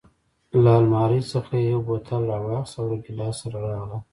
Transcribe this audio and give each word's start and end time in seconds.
له 0.63 0.71
المارۍ 0.81 1.21
څخه 1.33 1.51
یې 1.61 1.69
یو 1.73 1.81
بوتل 1.87 2.21
راواخیست 2.31 2.73
او 2.79 2.85
له 2.89 2.97
ګیلاس 3.05 3.35
سره 3.41 3.57
راغلل. 3.65 4.01